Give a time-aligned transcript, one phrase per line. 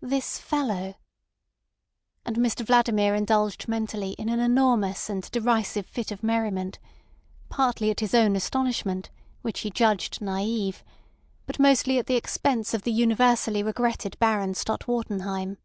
[0.00, 0.94] This fellow!
[2.24, 6.78] And Mr Vladimir indulged mentally in an enormous and derisive fit of merriment,
[7.50, 9.10] partly at his own astonishment,
[9.42, 10.82] which he judged naive,
[11.44, 15.58] but mostly at the expense of the universally regretted Baron Stott Wartenheim.